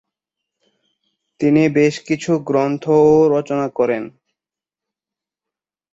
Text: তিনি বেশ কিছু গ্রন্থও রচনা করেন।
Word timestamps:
তিনি 1.39 1.63
বেশ 1.69 1.95
কিছু 2.07 2.31
গ্রন্থও 2.39 3.03
রচনা 3.33 3.67
করেন। 3.69 4.03